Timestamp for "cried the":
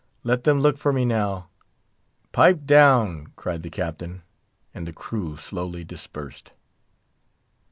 3.35-3.69